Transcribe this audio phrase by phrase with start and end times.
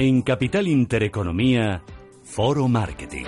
[0.00, 1.82] En Capital Intereconomía,
[2.22, 3.24] Foro Marketing.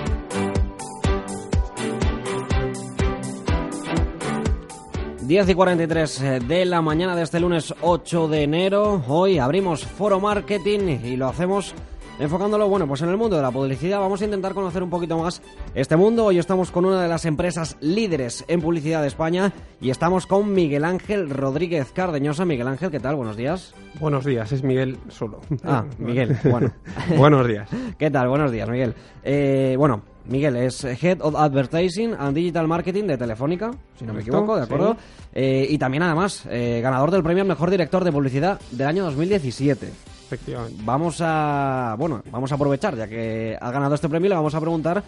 [5.22, 9.02] Diez y 43 eh, de la mañana de este lunes 8 de enero.
[9.08, 11.74] Hoy abrimos Foro Marketing y lo hacemos
[12.18, 14.00] enfocándolo, bueno, pues en el mundo de la publicidad.
[14.00, 15.42] Vamos a intentar conocer un poquito más
[15.74, 16.26] este mundo.
[16.26, 20.52] Hoy estamos con una de las empresas líderes en publicidad de España y estamos con
[20.52, 22.44] Miguel Ángel Rodríguez Cardeñosa.
[22.44, 23.16] Miguel Ángel, ¿qué tal?
[23.16, 23.74] Buenos días.
[23.98, 25.40] Buenos días, es Miguel solo.
[25.64, 26.72] Ah, Miguel, bueno.
[27.16, 27.68] Buenos días.
[27.98, 28.28] ¿Qué tal?
[28.28, 28.94] Buenos días, Miguel.
[29.22, 34.20] Eh, bueno, Miguel es Head of Advertising and Digital Marketing de Telefónica, si no me
[34.20, 34.96] equivoco, ¿de acuerdo?
[35.32, 39.04] Eh, y también, además, eh, ganador del premio al Mejor Director de Publicidad del año
[39.04, 39.88] 2017.
[40.30, 40.80] Efectivamente.
[40.84, 44.60] Vamos a, bueno, vamos a aprovechar, ya que ha ganado este premio, le vamos a
[44.60, 45.02] preguntar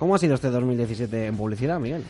[0.00, 2.02] cómo ha sido este 2017 en publicidad, Miguel.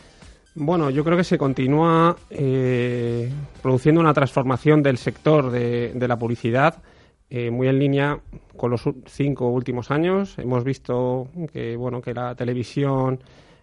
[0.55, 6.17] Bueno, yo creo que se continúa eh, produciendo una transformación del sector de, de la
[6.17, 6.81] publicidad
[7.29, 8.19] eh, muy en línea
[8.57, 10.35] con los cinco últimos años.
[10.39, 13.19] Hemos visto que, bueno, que la televisión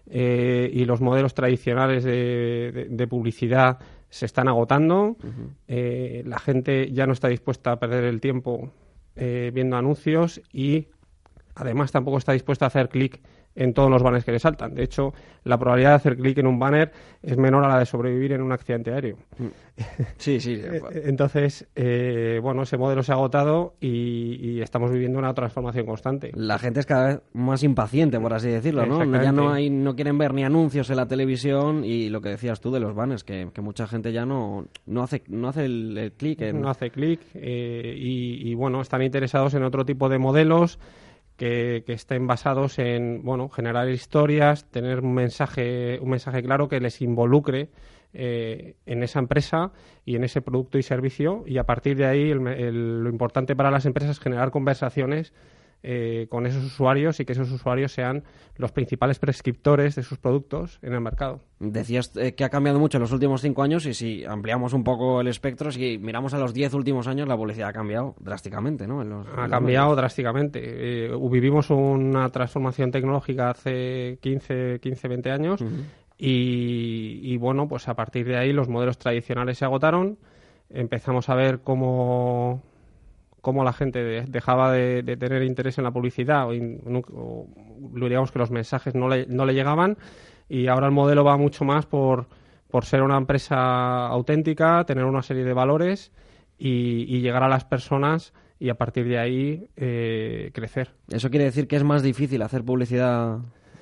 [0.09, 3.79] eh, y los modelos tradicionales de, de- de publicidad
[4.09, 5.17] se están agotando.
[5.67, 8.69] Eh, la gente ya no está dispuesta a perder el tiempo
[9.15, 10.87] eh, viendo anuncios y
[11.55, 13.21] además tampoco está dispuesta a hacer clic
[13.55, 14.73] en todos los banners que le saltan.
[14.73, 17.85] De hecho, la probabilidad de hacer clic en un banner es menor a la de
[17.85, 19.17] sobrevivir en un accidente aéreo.
[20.17, 20.61] Sí, sí.
[20.73, 25.85] Eh, Entonces, eh, bueno, ese modelo se ha agotado y, y estamos viviendo una transformación
[25.85, 26.31] constante.
[26.35, 29.03] La gente es cada vez más impaciente, por así decirlo, ¿no?
[29.21, 32.59] Ya no, hay, no quieren ver ni anuncios en la televisión y lo que decías
[32.61, 35.97] tú de los banners, que, que mucha gente ya no, no hace, no hace el,
[35.97, 36.61] el clic en...
[36.61, 40.79] No hace clic eh, y, y, bueno, están interesados en otro tipo de modelos
[41.37, 46.79] que, que estén basados en, bueno, generar historias, tener un mensaje, un mensaje claro que
[46.79, 47.69] les involucre
[48.15, 49.71] eh, en esa empresa
[50.05, 51.43] y en ese producto y servicio.
[51.47, 55.33] Y a partir de ahí lo importante para las empresas es generar conversaciones
[55.83, 58.23] eh, con esos usuarios y que esos usuarios sean
[58.55, 61.41] los principales prescriptores de sus productos en el mercado.
[61.59, 64.83] Decías eh, que ha cambiado mucho en los últimos cinco años y si ampliamos un
[64.83, 68.87] poco el espectro, si miramos a los diez últimos años, la publicidad ha cambiado drásticamente,
[68.87, 69.01] ¿no?
[69.01, 70.59] En los- en Ha los cambiado drásticamente.
[70.63, 75.61] Eh, vivimos una transformación tecnológica hace 15, 15 20 años
[76.17, 80.17] y, y, bueno, pues a partir de ahí los modelos tradicionales se agotaron.
[80.69, 82.61] Empezamos a ver cómo,
[83.43, 86.81] cómo la gente de- dejaba de, de tener interés en la publicidad o, in-
[87.13, 87.45] o
[87.91, 89.97] digamos que los mensajes no le, no le llegaban
[90.47, 92.27] y ahora el modelo va mucho más por,
[92.71, 96.11] por ser una empresa auténtica, tener una serie de valores
[96.57, 100.91] y, y llegar a las personas y a partir de ahí eh, crecer.
[101.09, 103.39] Eso quiere decir que es más difícil hacer publicidad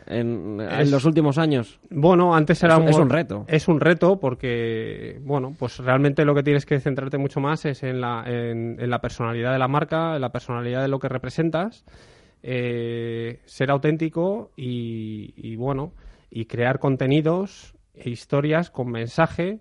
[0.07, 0.57] en,
[0.91, 1.79] los últimos años.
[1.89, 3.45] Bueno, antes era Es- es un reto.
[3.47, 7.83] Es un reto porque, bueno, pues realmente lo que tienes que centrarte mucho más es
[7.83, 11.09] en la, en, en la personalidad de la marca, en la personalidad de lo que
[11.09, 11.85] representas,
[12.43, 15.93] eh, ser auténtico y, y, bueno,
[16.29, 19.59] y crear contenidos e historias con mensaje,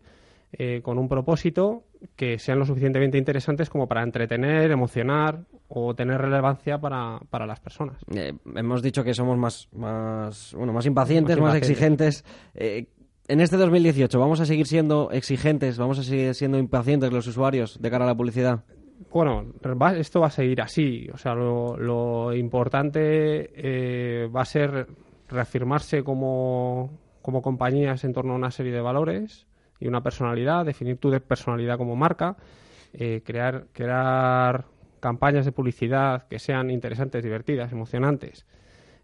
[0.53, 1.84] eh, con un propósito
[2.16, 7.61] que sean lo suficientemente interesantes como para entretener, emocionar o tener relevancia para, para las
[7.61, 7.97] personas.
[8.15, 12.19] Eh, hemos dicho que somos más, más, bueno, más impacientes, Más más, impacientes.
[12.22, 12.25] exigentes.
[12.55, 12.87] Eh,
[13.28, 15.78] en este 2018, ¿vamos a seguir siendo exigentes?
[15.78, 18.65] ¿Vamos a seguir siendo impacientes los usuarios de cara a la publicidad?
[19.12, 19.47] Bueno,
[19.81, 21.09] va- esto va a seguir así.
[21.15, 24.87] O sea, lo, lo importante eh, va a ser
[25.28, 26.91] reafirmarse como,
[27.22, 29.47] como compañías en torno a una serie de valores
[29.81, 32.37] y una personalidad, definir tu personalidad como marca,
[32.93, 34.65] eh, crear, crear
[35.01, 38.47] campañas de publicidad que sean interesantes, divertidas, emocionantes,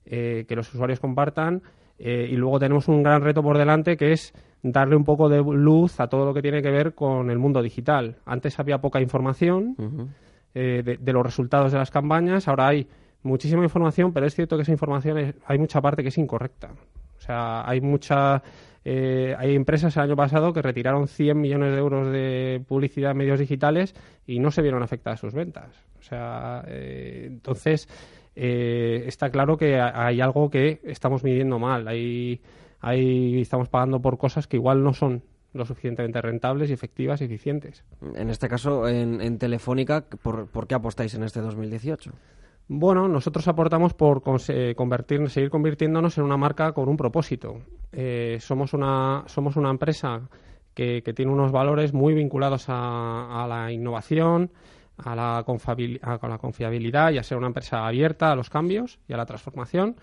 [0.05, 1.62] eh, que los usuarios compartan.
[1.99, 5.39] eh, y luego tenemos un gran reto por delante que es darle un poco de
[5.43, 8.17] luz a todo lo que tiene que ver con el mundo digital.
[8.27, 9.75] Antes había poca información
[10.55, 12.87] eh, de, de los resultados de las campañas, ahora hay
[13.23, 16.69] muchísima información, pero es cierto que esa información es- hay mucha parte que es incorrecta.
[17.17, 18.43] O sea, hay mucha
[18.88, 23.17] eh, hay empresas el año pasado que retiraron 100 millones de euros de publicidad en
[23.17, 23.97] medios digitales
[24.29, 25.75] y no se vieron afectadas sus ventas.
[25.99, 27.88] O sea, eh, entonces
[28.37, 31.88] eh, está claro que ha- hay algo que estamos midiendo mal.
[31.88, 32.41] Hay,
[32.81, 37.25] hay, estamos pagando por cosas que igual no son lo suficientemente rentables y efectivas y
[37.25, 37.83] eficientes.
[38.15, 42.12] En este caso, en, Telefónica, ¿por, ¿por, qué apostáis en este 2018?
[42.69, 47.61] Bueno, nosotros aportamos por convertir, seguir convirtiéndonos en una marca con un propósito.
[47.93, 50.29] Eh, somos, una, somos una empresa
[50.75, 54.51] que, tiene unos valores muy vinculados a, la innovación,
[54.99, 59.12] a la, a la, confiabilidad y a ser una empresa abierta a los cambios y
[59.12, 59.97] a la transformación.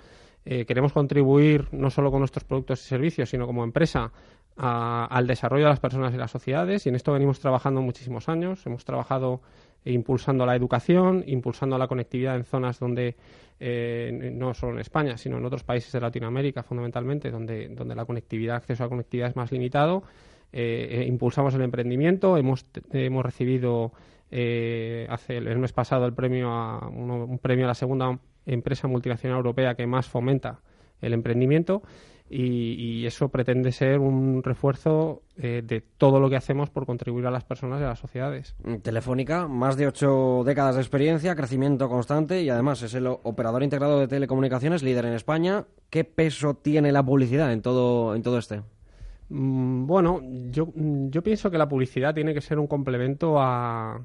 [0.45, 4.12] Eh, queremos contribuir no solo con nuestros productos y servicios, sino como empresa
[4.55, 6.85] al desarrollo de las personas y las sociedades.
[6.85, 8.65] Y en esto venimos trabajando muchísimos años.
[8.65, 9.41] Hemos trabajado
[9.85, 13.15] impulsando la educación, impulsando la conectividad en zonas donde,
[13.59, 18.05] eh, no solo en España, sino en otros países de Latinoamérica fundamentalmente, donde, donde la
[18.05, 20.03] conectividad, acceso a la conectividad es más limitado.
[20.51, 23.91] Eh, eh, impulsamos el emprendimiento, hemos, hemos recibido
[25.09, 28.17] hace el mes pasado el premio a, un premio a la segunda
[28.47, 30.59] empresa multinacional europea que más fomenta
[31.01, 31.83] el emprendimiento
[32.35, 37.31] y, eso pretende ser un refuerzo eh, de todo lo que hacemos por contribuir a
[37.31, 38.56] las personas y a las sociedades.
[38.81, 44.00] Telefónica, más de ocho décadas de experiencia, crecimiento constante y además es el operador integrado
[44.00, 45.65] de telecomunicaciones líder en España.
[45.89, 48.62] ¿Qué peso tiene la publicidad en todo, en todo este?
[49.30, 54.01] Mm, bueno, yo, yo pienso que la publicidad tiene que ser un complemento a,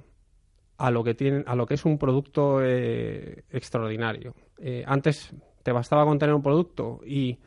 [0.77, 4.35] a lo que a lo que es un producto eh, extraordinario.
[4.59, 7.39] Eh, antes te bastaba con tener un producto y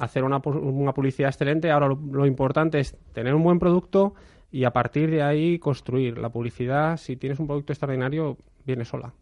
[0.00, 1.70] hacer una, una publicidad excelente.
[1.70, 4.14] Ahora lo, importante es tener un buen producto
[4.50, 6.18] y a partir de ahí construir.
[6.18, 9.12] La publicidad, si tienes un producto extraordinario, viene sola.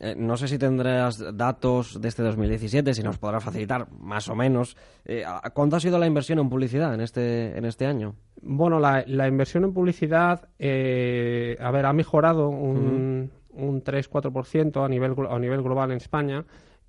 [0.00, 4.34] Eh, no sé si tendrás datos de este 2017, si nos podrás facilitar más o
[4.34, 4.76] menos.
[5.04, 5.24] Eh,
[5.54, 8.14] ¿Cuánto ha sido la inversión en publicidad en este, en este año?
[8.42, 14.88] Bueno, la, la inversión en publicidad, eh, a ver, ha mejorado un, un 3-4% a
[14.88, 16.44] nivel, a nivel global en España.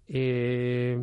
[0.07, 0.99] Eh,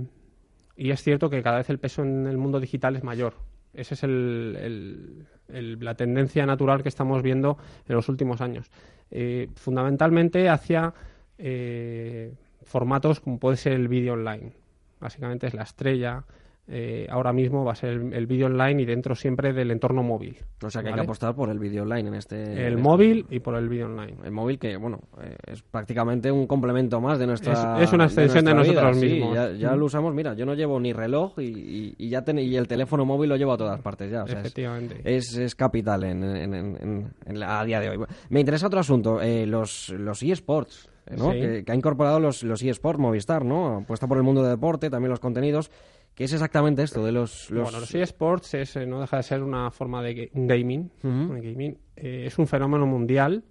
[0.80, 3.34] y es cierto que cada vez el peso en el mundo digital es mayor.
[3.74, 8.70] Esa es el, la tendencia natural que estamos viendo en los últimos años.
[9.10, 10.94] Eh, fundamentalmente hacia
[11.36, 12.32] eh,
[12.62, 14.54] formatos como puede ser el vídeo online.
[15.00, 16.24] Básicamente es la estrella,
[16.72, 20.36] eh, ahora mismo va a ser el, vídeo online y dentro siempre del entorno móvil.
[20.62, 22.66] O sea que hay que apostar por el vídeo online en este.
[22.66, 24.14] El móvil y por el vídeo online.
[24.24, 27.82] El móvil que, bueno, eh, es prácticamente un complemento más de nuestra.
[27.82, 29.36] Es, una extensión de, nosotros mismos.
[29.58, 33.30] ya, lo usamos, mira, yo no llevo ni reloj y, ya y el teléfono móvil
[33.30, 34.22] lo llevo a todas partes ya.
[34.22, 35.00] Efectivamente.
[35.02, 37.98] Es, es, capital en, en, a día de hoy.
[38.28, 40.88] Me interesa otro asunto, eh, los, los eSports.
[41.16, 41.32] ¿no?
[41.32, 43.78] Que, ha incorporado los, los eSports Movistar, ¿no?
[43.78, 45.70] Apuesta por el mundo de deporte, también los contenidos.
[46.14, 49.42] ¿Qué es exactamente esto de los, Bueno, los eSports es, eh, no deja de ser
[49.42, 50.90] una forma de gaming.
[51.02, 51.78] gaming.
[51.96, 53.44] Eh, es un fenómeno mundial.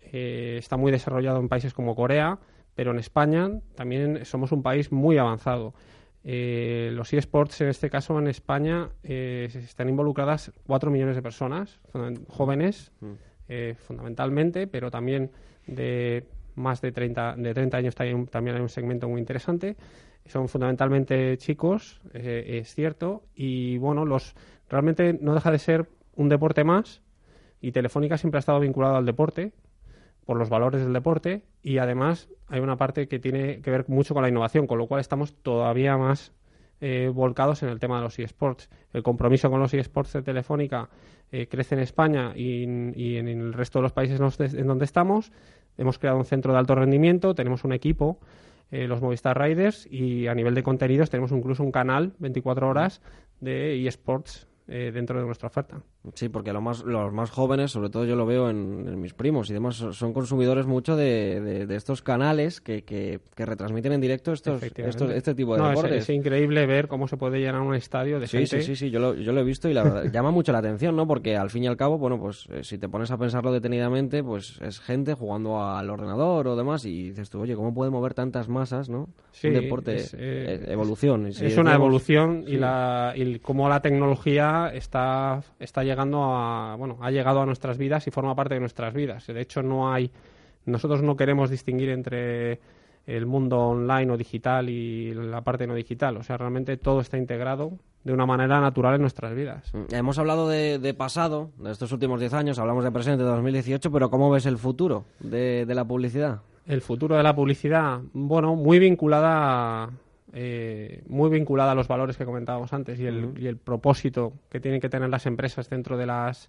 [0.00, 2.38] Eh, está muy desarrollado en países como Corea,
[2.74, 5.74] pero en España también somos un país muy avanzado.
[6.22, 11.80] los eSports, en este caso en España, están involucradas 4 millones de personas,
[12.28, 12.92] jóvenes,
[13.86, 15.30] fundamentalmente, pero también
[15.66, 19.76] de más de 30, de 30 años también, también hay un segmento muy interesante.
[20.26, 24.34] Son fundamentalmente chicos, eh, es cierto, y bueno, los
[24.68, 27.02] realmente no deja de ser un deporte más
[27.60, 29.52] y Telefónica siempre ha estado vinculado al deporte
[30.24, 34.14] por los valores del deporte y además hay una parte que tiene que ver mucho
[34.14, 36.32] con la innovación, con lo cual estamos todavía más
[36.80, 38.68] eh, volcados en el tema de los eSports.
[38.92, 40.88] El compromiso con los eSports de Telefónica
[41.32, 44.20] eh, crece en España y, en el resto de los países
[44.54, 45.32] en donde estamos.
[45.78, 48.18] Hemos creado un centro de alto rendimiento, tenemos un equipo
[48.70, 53.02] eh, los Movistar Riders y a nivel de contenidos tenemos incluso un canal 24 horas
[53.40, 55.82] de eSports eh, dentro de nuestra oferta.
[56.14, 59.50] Sí, porque lo más, los más jóvenes, sobre todo yo lo veo en, mis primos
[59.50, 64.62] y demás, son consumidores mucho de, de, estos canales que, que, retransmiten en directo estos,
[64.62, 66.08] estos este tipo de deportes.
[66.08, 68.62] Es, increíble ver cómo se puede llenar un estadio de sí, gente.
[68.62, 70.58] Sí, sí, sí, yo lo, yo lo he visto y la verdad llama mucho la
[70.60, 71.06] atención, ¿no?
[71.06, 74.24] Porque al fin y al cabo, bueno, pues eh, si te pones a pensarlo detenidamente,
[74.24, 78.14] pues es gente jugando al ordenador o demás y dices tú, oye, ¿cómo puede mover
[78.14, 79.10] tantas masas, no?
[79.32, 81.26] Sí, un deporte, es, evolución.
[81.26, 87.10] es una evolución y, la, y cómo la tecnología está, está llegando a, bueno, ha
[87.10, 89.26] llegado a nuestras vidas y forma parte de nuestras vidas.
[89.26, 90.10] De hecho, no hay,
[90.66, 92.60] nosotros no queremos distinguir entre
[93.06, 96.16] el mundo online o digital y la parte no digital.
[96.16, 97.72] O sea, realmente todo está integrado
[98.04, 99.74] de una manera natural en nuestras vidas.
[99.74, 103.90] Mm, hemos hablado de, pasado, de estos últimos 10 años, hablamos de presente, de 2018,
[103.90, 106.40] pero ¿cómo ves el futuro de, de la publicidad?
[106.66, 109.90] El futuro de la publicidad, bueno, muy vinculada a
[110.32, 114.60] eh, muy vinculada a los valores que comentábamos antes y el, y el, propósito que
[114.60, 116.48] tienen que tener las empresas dentro de las,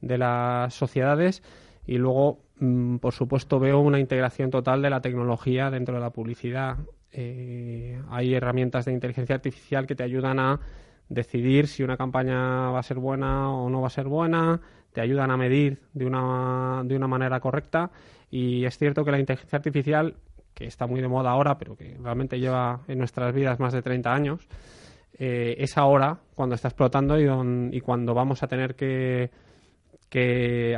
[0.00, 1.42] de las sociedades.
[1.86, 6.10] Y luego, mm, por supuesto, veo una integración total de la tecnología dentro de la
[6.10, 6.78] publicidad.
[7.12, 10.60] Eh, hay herramientas de inteligencia artificial que te ayudan a
[11.08, 14.60] decidir si una campaña va a ser buena o no va a ser buena,
[14.92, 17.90] te ayudan a medir de una, de una manera correcta
[18.30, 20.16] y es cierto que la inteligencia artificial,
[20.54, 23.82] que está muy de moda ahora, pero que realmente lleva en nuestras vidas más de
[23.82, 24.48] 30 años,
[25.18, 29.30] eh, es ahora cuando está explotando y, y cuando vamos a tener que,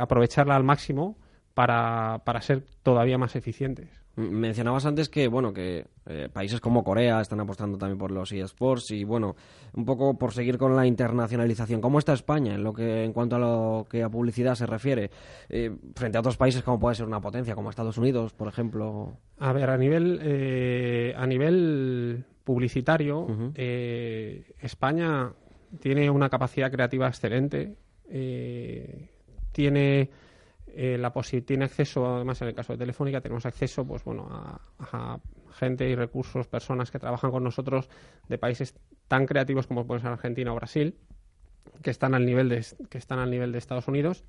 [0.01, 1.15] aprovecharla al máximo
[1.53, 4.06] para ser todavía más eficientes.
[4.17, 8.89] Mencionabas antes que, bueno, que eh, países como Corea están apostando también por los eSports
[8.89, 9.35] y, bueno,
[9.75, 11.81] un poco por seguir con la internacionalización.
[11.81, 15.11] ¿Cómo está España en lo que en cuanto a lo que a publicidad se refiere
[15.49, 19.19] eh, frente a otros países como puede ser una potencia como Estados Unidos, por ejemplo?
[19.37, 25.31] A ver, a nivel eh, a nivel publicitario, España
[25.79, 27.75] tiene una capacidad creativa excelente.
[29.51, 30.09] tiene
[30.79, 31.11] eh, la
[31.43, 35.17] tiene acceso, además en el caso de Telefónica, tenemos acceso pues bueno a,
[35.53, 37.89] gente y recursos, personas que trabajan con nosotros
[38.29, 38.75] de países
[39.07, 40.93] tan creativos como pueden ser Argentina o Brasil,
[41.81, 44.23] que están al nivel de, que están al nivel de Estados Unidos.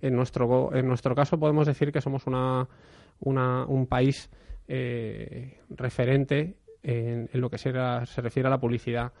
[0.00, 2.66] En nuestro, en nuestro caso podemos decir que somos una,
[3.20, 4.28] un país
[4.66, 9.12] eh, referente en, lo que se, se refiere a la publicidad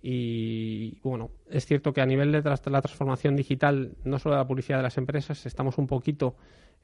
[0.00, 4.46] y bueno, es cierto que a nivel de la transformación digital, no solo de la
[4.46, 6.36] publicidad de las empresas, estamos un poquito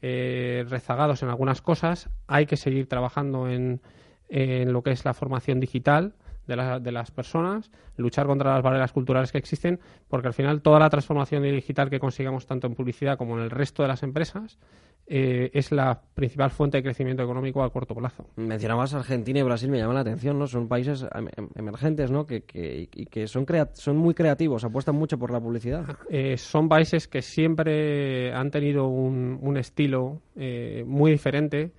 [0.03, 2.11] eh, rezagados en algunas cosas.
[2.27, 3.81] Hay que seguir trabajando en,
[4.29, 6.15] en lo que es la formación digital
[6.47, 10.79] de, de, las personas, luchar contra las barreras culturales que existen, porque al final toda
[10.79, 14.59] la transformación digital que consigamos tanto en publicidad como en el resto de las empresas
[15.07, 18.27] eh, es la principal fuente de crecimiento económico a corto plazo.
[18.37, 20.47] Mencionabas Argentina y Brasil, me llama la atención, ¿no?
[20.47, 22.25] Son países em, em, emergentes, ¿no?
[22.25, 25.85] Que, que, y que son, son muy creativos, apuestan mucho por la publicidad.
[26.09, 31.73] Eh, son países que siempre han tenido un, un estilo eh, muy diferente,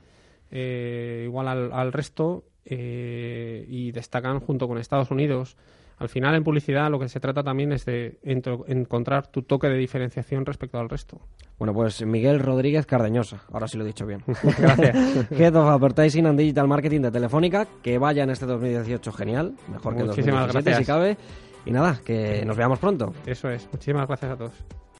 [0.51, 5.55] igual al, al resto, y destacan junto con Estados Unidos
[5.97, 9.77] al final en publicidad lo que se trata también es de encontrar tu toque de
[9.77, 11.21] diferenciación respecto al resto.
[11.57, 14.21] Bueno, pues Miguel Rodríguez Cardeñosa, ahora sí lo he dicho bien.
[14.59, 15.31] Gracias.
[15.31, 19.95] Head of Advertising and Digital Marketing de Telefónica, que vaya en este 2018 genial, mejor
[19.95, 20.77] que en 2017 gracias.
[20.77, 21.17] si cabe.
[21.65, 23.13] Y nada, que nos veamos pronto.
[23.25, 24.84] Eso es, muchísimas gracias a todos.